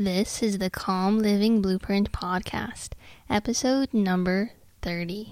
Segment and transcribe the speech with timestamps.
[0.00, 2.92] This is the Calm Living Blueprint Podcast,
[3.28, 5.24] episode number 30.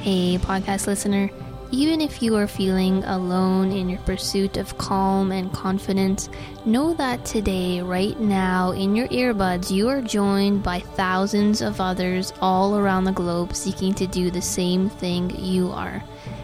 [0.00, 1.30] Hey, podcast listener.
[1.74, 6.28] Even if you are feeling alone in your pursuit of calm and confidence,
[6.64, 12.32] know that today, right now, in your earbuds, you are joined by thousands of others
[12.40, 16.00] all around the globe seeking to do the same thing you are.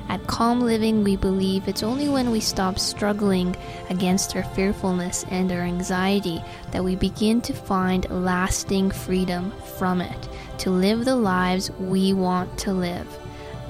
[0.08, 3.54] At Calm Living, we believe it's only when we stop struggling
[3.88, 10.28] against our fearfulness and our anxiety that we begin to find lasting freedom from it,
[10.58, 13.06] to live the lives we want to live.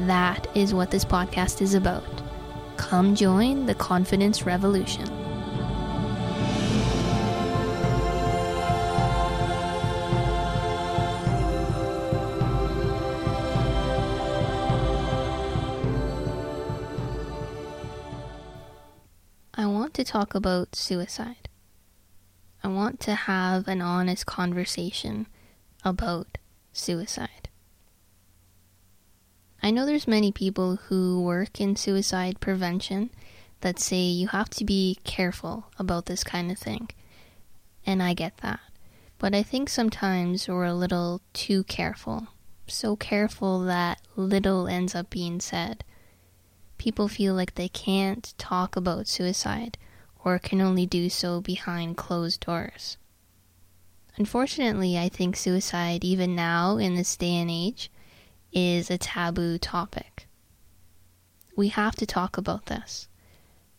[0.01, 2.23] That is what this podcast is about.
[2.77, 5.07] Come join the confidence revolution.
[19.52, 21.51] I want to talk about suicide.
[22.65, 25.27] I want to have an honest conversation
[25.85, 26.39] about
[26.73, 27.30] suicide.
[29.71, 33.10] I know there's many people who work in suicide prevention
[33.60, 36.88] that say you have to be careful about this kind of thing.
[37.87, 38.59] And I get that.
[39.18, 42.27] But I think sometimes we're a little too careful.
[42.66, 45.84] So careful that little ends up being said.
[46.77, 49.79] People feel like they can't talk about suicide
[50.24, 52.96] or can only do so behind closed doors.
[54.16, 57.88] Unfortunately, I think suicide, even now in this day and age,
[58.52, 60.26] is a taboo topic.
[61.56, 63.09] We have to talk about this.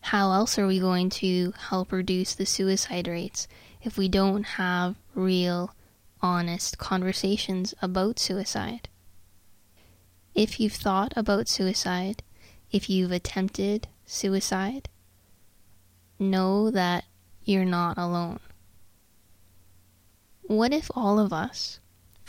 [0.00, 3.46] How else are we going to help reduce the suicide rates
[3.82, 5.74] if we don't have real,
[6.20, 8.88] honest conversations about suicide?
[10.34, 12.22] If you've thought about suicide,
[12.70, 14.88] if you've attempted suicide,
[16.18, 17.04] know that
[17.44, 18.40] you're not alone.
[20.42, 21.80] What if all of us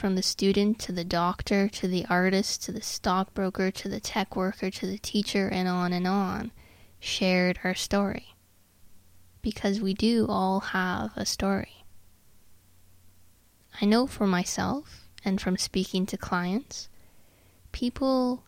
[0.03, 4.35] from the student to the doctor to the artist to the stockbroker to the tech
[4.35, 6.51] worker to the teacher and on and on
[6.99, 8.35] shared our story.
[9.41, 11.85] Because we do all have a story.
[13.79, 16.89] I know for myself and from speaking to clients,
[17.71, 18.43] people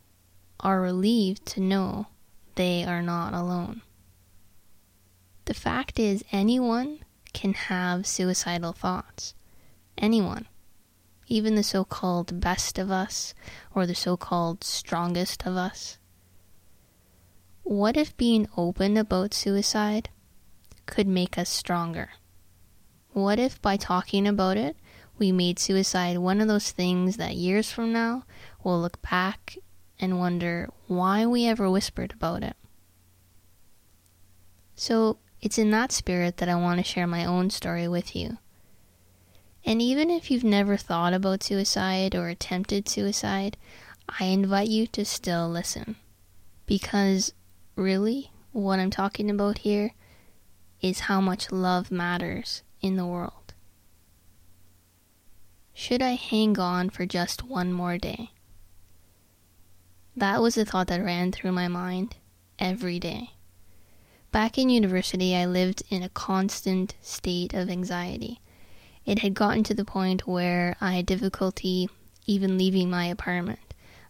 [0.59, 2.07] are relieved to know
[2.55, 3.81] they are not alone.
[5.45, 6.99] The fact is, anyone
[7.31, 9.35] can have suicidal thoughts.
[9.97, 10.47] Anyone
[11.27, 13.33] even the so called best of us,
[13.73, 15.97] or the so called strongest of us?
[17.63, 20.09] What if being open about suicide
[20.85, 22.09] could make us stronger?
[23.11, 24.77] What if by talking about it,
[25.17, 28.23] we made suicide one of those things that years from now
[28.63, 29.57] we'll look back
[29.99, 32.55] and wonder why we ever whispered about it?
[34.75, 38.37] So, it's in that spirit that I want to share my own story with you.
[39.65, 43.57] And even if you've never thought about suicide or attempted suicide,
[44.07, 45.95] I invite you to still listen.
[46.67, 47.33] Because
[47.75, 49.93] really, what I'm talking about here
[50.81, 53.55] is how much love matters in the world.
[55.73, 58.29] Should I hang on for just one more day?
[60.15, 62.15] That was the thought that ran through my mind
[62.59, 63.31] every day.
[64.31, 68.39] Back in university, I lived in a constant state of anxiety.
[69.05, 71.89] It had gotten to the point where I had difficulty
[72.25, 73.59] even leaving my apartment.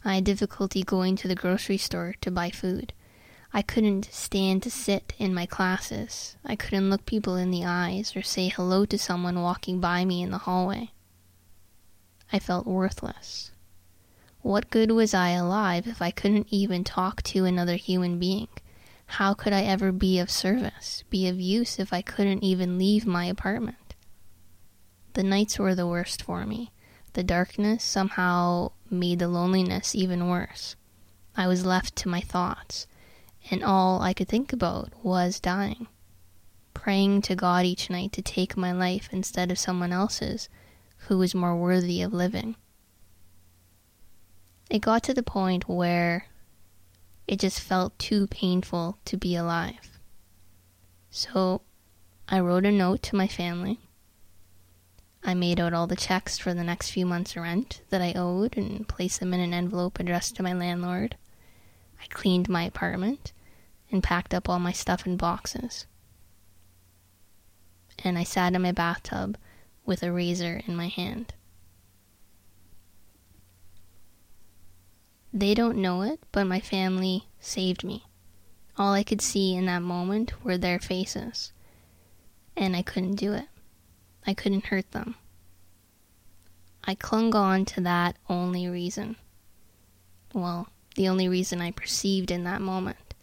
[0.05, 2.93] I had difficulty going to the grocery store to buy food.
[3.53, 6.37] I couldn't stand to sit in my classes.
[6.45, 10.21] I couldn't look people in the eyes or say hello to someone walking by me
[10.21, 10.91] in the hallway.
[12.31, 13.51] I felt worthless.
[14.41, 18.47] What good was I alive if I couldn't even talk to another human being?
[19.07, 23.05] How could I ever be of service, be of use if I couldn't even leave
[23.05, 23.84] my apartment?
[25.15, 26.73] The nights were the worst for me.
[27.13, 30.75] The darkness somehow made the loneliness even worse.
[31.37, 32.85] I was left to my thoughts,
[33.49, 35.87] and all I could think about was dying.
[36.73, 40.49] Praying to God each night to take my life instead of someone else's
[41.07, 42.57] who was more worthy of living.
[44.69, 46.27] It got to the point where
[47.25, 49.97] it just felt too painful to be alive.
[51.09, 51.61] So
[52.27, 53.79] I wrote a note to my family
[55.27, 58.55] I made out all the checks for the next few months' rent that I owed
[58.57, 61.17] and placed them in an envelope addressed to my landlord.
[61.99, 63.33] I cleaned my apartment
[63.91, 65.87] and packed up all my stuff in boxes.
[68.03, 69.37] and I sat in my bathtub
[69.85, 71.33] with a razor in my hand.
[75.33, 78.05] They don't know it, but my family saved me.
[78.77, 81.51] All I could see in that moment were their faces,
[82.55, 83.47] and I couldn't do it.
[84.27, 85.15] I couldn't hurt them.
[86.83, 89.15] I clung on to that only reason.
[90.33, 93.13] Well, the only reason I perceived in that moment.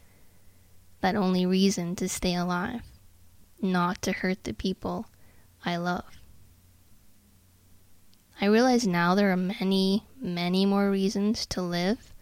[1.00, 2.82] That only reason to stay alive,
[3.60, 5.06] not to hurt the people
[5.64, 6.04] I love.
[8.40, 12.12] I realize now there are many, many more reasons to live,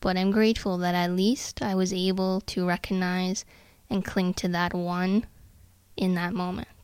[0.00, 3.44] but I'm grateful that at least I was able to recognize
[3.88, 5.26] and cling to that one
[5.96, 6.79] in that moment.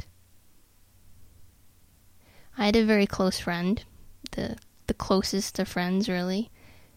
[2.59, 3.85] I had a very close friend,
[4.33, 4.57] the
[4.87, 6.51] the closest of friends really,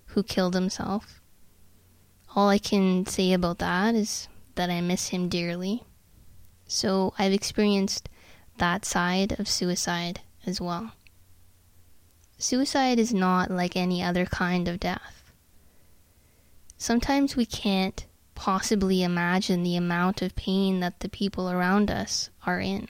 [0.08, 1.22] who killed himself.
[2.36, 5.84] All I can say about that is that I miss him dearly.
[6.68, 8.10] So I've experienced
[8.58, 10.92] that side of suicide as well.
[12.38, 15.32] Suicide is not like any other kind of death.
[16.78, 22.62] Sometimes we can't possibly imagine the amount of pain that the people around us are
[22.62, 22.88] in.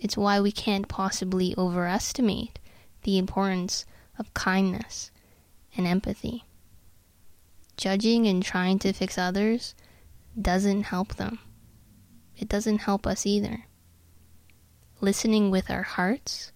[0.00, 2.58] It's why we can't possibly overestimate
[3.02, 3.84] the importance
[4.18, 5.10] of kindness
[5.76, 6.44] and empathy.
[7.76, 9.74] Judging and trying to fix others
[10.40, 11.38] doesn't help them.
[12.36, 13.64] It doesn't help us either.
[15.00, 16.52] Listening with our hearts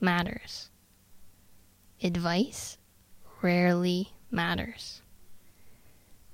[0.00, 0.70] matters.
[2.02, 2.78] Advice
[3.42, 5.00] rarely matters.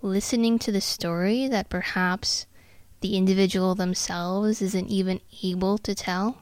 [0.00, 2.46] Listening to the story that perhaps
[3.00, 6.41] the individual themselves isn't even able to tell,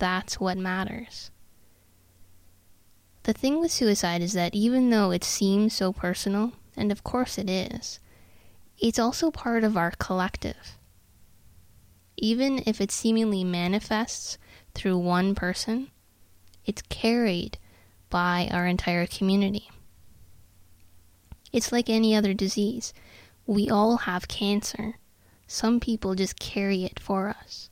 [0.00, 1.30] that's what matters.
[3.22, 7.38] The thing with suicide is that even though it seems so personal, and of course
[7.38, 8.00] it is,
[8.78, 10.76] it's also part of our collective.
[12.16, 14.38] Even if it seemingly manifests
[14.74, 15.90] through one person,
[16.64, 17.58] it's carried
[18.08, 19.70] by our entire community.
[21.52, 22.92] It's like any other disease.
[23.46, 24.98] We all have cancer.
[25.46, 27.69] Some people just carry it for us.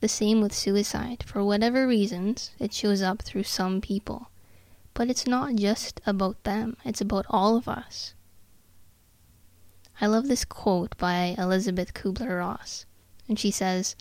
[0.00, 1.24] The same with suicide.
[1.26, 4.30] For whatever reasons, it shows up through some people.
[4.94, 8.14] But it's not just about them, it's about all of us.
[10.00, 12.86] I love this quote by Elisabeth Kubler Ross,
[13.28, 13.96] and she says,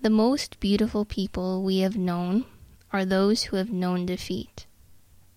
[0.00, 2.44] The most beautiful people we have known
[2.92, 4.66] are those who have known defeat,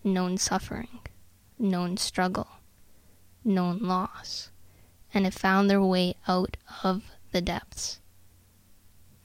[0.04, 1.00] known suffering,
[1.58, 2.48] known struggle,
[3.44, 4.52] known loss,
[5.14, 8.00] and have found their way out of the depths.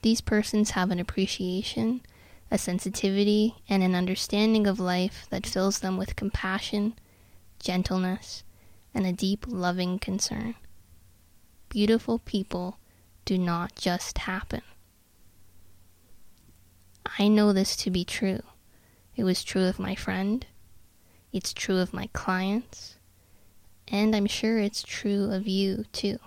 [0.02, 2.02] These persons have an appreciation
[2.50, 6.94] a sensitivity, and an understanding of life that fills them with compassion,
[7.60, 8.42] gentleness,
[8.92, 10.56] and a deep loving concern.
[11.68, 12.78] Beautiful people
[13.24, 14.62] do not just happen.
[17.18, 18.42] I know this to be true.
[19.14, 20.44] It was true of my friend,
[21.32, 22.96] it's true of my clients,
[23.86, 26.18] and I'm sure it's true of you too.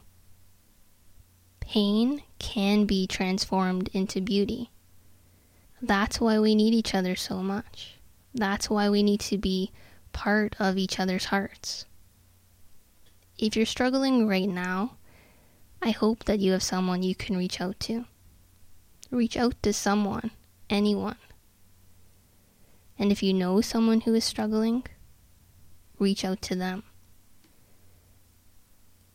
[1.66, 4.70] Pain can be transformed into beauty.
[5.82, 7.96] That's why we need each other so much.
[8.36, 9.72] That's why we need to be
[10.12, 11.86] part of each other's hearts.
[13.38, 14.98] If you're struggling right now,
[15.82, 18.06] I hope that you have someone you can reach out to.
[19.10, 20.32] Reach out to someone,
[20.70, 21.18] anyone.
[23.00, 24.86] And if you know someone who is struggling,
[25.98, 26.84] reach out to them.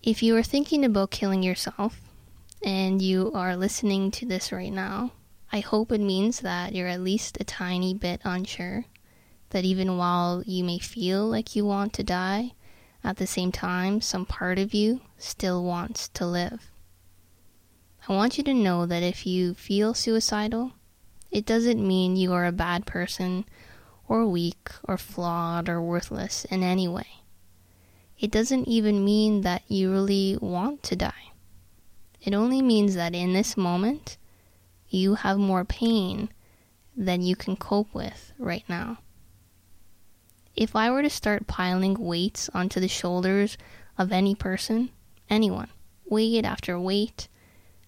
[0.03, 2.01] If you are thinking about killing yourself
[2.63, 5.13] and you are listening to this right now,
[5.53, 8.85] I hope it means that you're at least a tiny bit unsure.
[9.51, 12.53] That even while you may feel like you want to die,
[13.03, 16.71] at the same time, some part of you still wants to live.
[18.09, 20.73] I want you to know that if you feel suicidal,
[21.31, 23.45] it doesn't mean you are a bad person,
[24.07, 27.23] or weak, or flawed, or worthless in any way.
[28.19, 31.33] It doesn't even mean that you really want to die.
[32.21, 34.17] It only means that in this moment,
[34.89, 36.31] you have more pain
[36.97, 38.99] than you can cope with right now.
[40.57, 43.57] If I were to start piling weights onto the shoulders
[43.97, 44.91] of any person,
[45.31, 45.69] anyone,
[46.07, 47.29] weight after weight,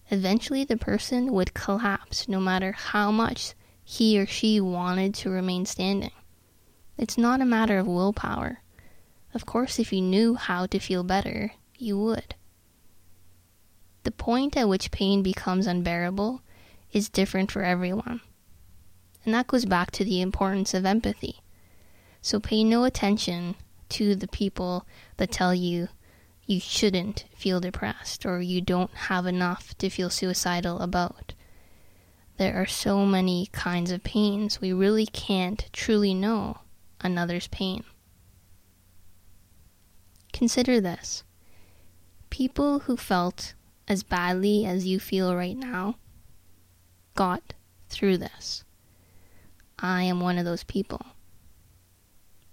[0.09, 5.65] eventually the person would collapse no matter how much he or she wanted to remain
[5.65, 6.11] standing.
[6.97, 8.61] It's not a matter of willpower.
[9.33, 12.35] Of course, if you knew how to feel better, you would.
[14.03, 16.41] The point at which pain becomes unbearable
[16.91, 18.21] is different for everyone.
[19.23, 21.41] And that goes back to the importance of empathy.
[22.21, 23.55] So pay no attention
[23.89, 24.85] to the people
[25.17, 25.89] that tell you
[26.45, 31.33] you shouldn't feel depressed or you don't have enough to feel suicidal about.
[32.37, 36.57] there are so many kinds of pains, we really can't truly know
[37.01, 37.83] another's pain.
[40.33, 41.23] Consider this
[42.31, 43.53] people who felt
[43.87, 45.95] as badly as you feel right now
[47.15, 47.53] got
[47.89, 48.63] through this.
[49.79, 51.01] I am one of those people.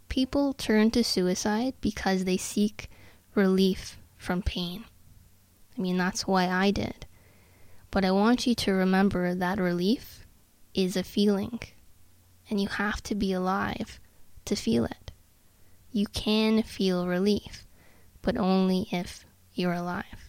[0.08, 2.90] People turn to suicide because they seek
[3.34, 4.84] relief from pain.
[5.76, 7.06] I mean, that's why I did.
[7.90, 10.26] But I want you to remember that relief
[10.74, 11.60] is a feeling,
[12.50, 14.00] and you have to be alive
[14.44, 15.12] to feel it.
[15.92, 17.66] You can feel relief,
[18.22, 20.27] but only if you're alive.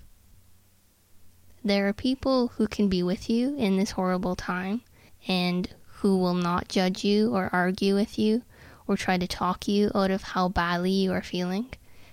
[1.63, 4.81] There are people who can be with you in this horrible time
[5.27, 8.43] and who will not judge you or argue with you
[8.87, 11.67] or try to talk you out of how badly you are feeling.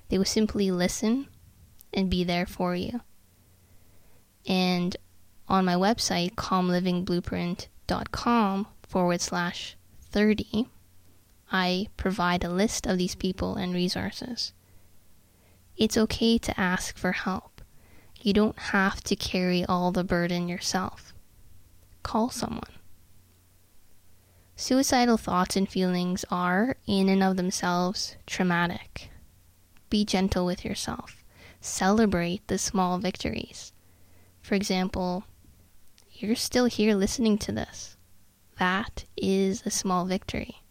[0.08, 1.28] They will simply listen
[1.92, 3.00] and be there for you.
[4.46, 4.96] And
[5.48, 10.68] on my website, calmlivingblueprint.com forward slash 30,
[11.52, 14.52] I provide a list of these people and resources.
[15.76, 17.55] It's okay to ask for help.
[18.26, 21.14] You don't have to carry all the burden yourself.
[22.02, 22.74] Call someone.
[24.56, 29.10] Suicidal thoughts and feelings are, in and of themselves, traumatic.
[29.90, 31.22] Be gentle with yourself.
[31.60, 33.72] Celebrate the small victories.
[34.42, 35.22] For example,
[36.10, 37.96] you're still here listening to this.
[38.58, 40.62] That is a small victory.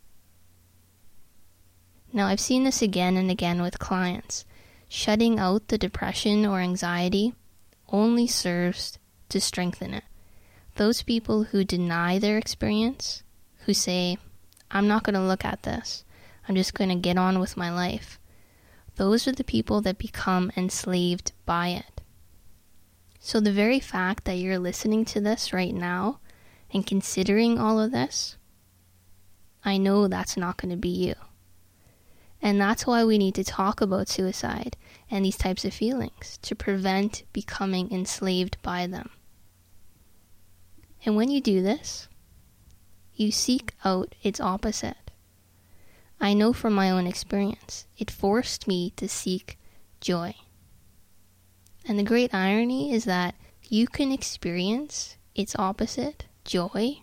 [2.11, 4.43] Now, I've seen this again and again with clients.
[4.89, 7.33] Shutting out the depression or anxiety
[7.89, 8.97] only serves
[9.29, 10.03] to strengthen it.
[10.75, 13.23] Those people who deny their experience
[13.65, 14.17] who say,
[14.69, 16.03] I'm not going to look at this.
[16.47, 18.19] I'm just going to get on with my life.
[18.95, 22.01] Those are the people that become enslaved by it.
[23.19, 26.19] So, the very fact that you're listening to this right now
[26.71, 28.37] and considering all of this,
[29.63, 31.15] I know that's not going to be you.
[32.45, 34.77] And that's why we need to talk about suicide
[35.09, 39.09] and these types of feelings to prevent becoming enslaved by them.
[41.03, 42.07] And when you do this,
[43.15, 45.09] you seek out its opposite.
[46.21, 49.57] I know from my own experience, it forced me to seek
[49.99, 50.35] joy.
[51.87, 53.33] And the great irony is that
[53.69, 57.01] you can experience its opposite, joy,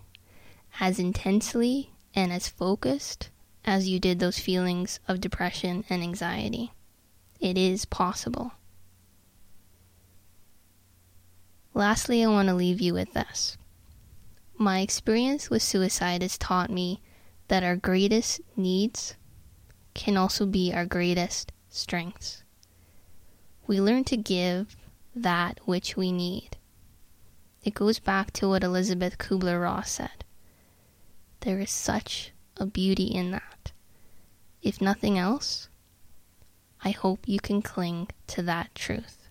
[0.79, 3.31] as intensely and as focused
[3.65, 6.73] as you did those feelings of depression and anxiety.
[7.41, 8.53] It is possible.
[11.75, 13.57] Lastly, I want to leave you with this.
[14.59, 17.01] My experience with suicide has taught me
[17.49, 19.15] that our greatest needs
[19.95, 22.43] can also be our greatest strengths.
[23.67, 24.77] We learn to give
[25.15, 26.57] that which we need.
[27.65, 30.25] It goes back to what Elisabeth Kubler Ross said.
[31.41, 33.73] There is such a beauty in that.
[34.63, 35.69] If nothing else,
[36.85, 39.22] I hope you can cling to that truth.